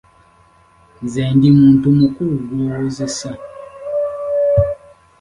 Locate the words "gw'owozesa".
2.47-3.31